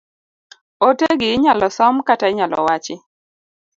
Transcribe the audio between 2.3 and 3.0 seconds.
inyalo wachi.